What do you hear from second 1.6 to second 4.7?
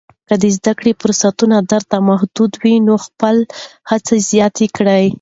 درته محدود وي، نو خپله هڅه زیاته